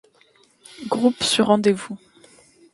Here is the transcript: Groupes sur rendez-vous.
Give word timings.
Groupes 0.87 1.21
sur 1.23 1.45
rendez-vous. 1.45 1.95